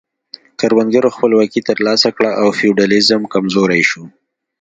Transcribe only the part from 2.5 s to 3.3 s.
فیوډالیزم